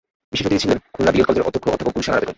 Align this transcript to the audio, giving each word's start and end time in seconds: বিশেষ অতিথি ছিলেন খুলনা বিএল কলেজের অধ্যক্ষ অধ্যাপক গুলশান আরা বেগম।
বিশেষ 0.31 0.45
অতিথি 0.45 0.63
ছিলেন 0.63 0.79
খুলনা 0.93 1.11
বিএল 1.13 1.25
কলেজের 1.27 1.47
অধ্যক্ষ 1.47 1.65
অধ্যাপক 1.73 1.93
গুলশান 1.95 2.13
আরা 2.15 2.21
বেগম। 2.21 2.29